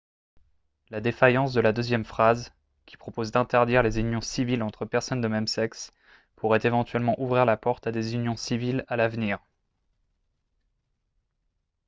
la 0.89 0.99
défaillance 0.99 1.53
de 1.53 1.61
la 1.61 1.73
deuxième 1.73 2.05
phrase 2.05 2.51
qui 2.87 2.97
propose 2.97 3.31
d'interdire 3.31 3.83
les 3.83 3.99
unions 3.99 4.19
civiles 4.19 4.63
entre 4.63 4.83
personnes 4.83 5.21
de 5.21 5.27
même 5.27 5.45
sexe 5.45 5.91
pourrait 6.37 6.61
éventuellement 6.63 7.13
ouvrir 7.21 7.45
la 7.45 7.55
porte 7.55 7.85
à 7.85 7.91
des 7.91 8.15
unions 8.15 8.35
civiles 8.35 8.83
à 8.87 8.95
l'avenir 8.95 9.37